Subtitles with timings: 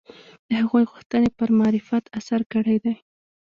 [0.47, 2.95] د هغوی غوښتنې پر معرفت اثر کړی دی